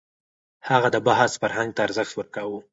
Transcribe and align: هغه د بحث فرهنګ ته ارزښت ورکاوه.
هغه 0.69 0.87
د 0.95 0.97
بحث 1.07 1.31
فرهنګ 1.41 1.69
ته 1.75 1.81
ارزښت 1.87 2.13
ورکاوه. 2.15 2.59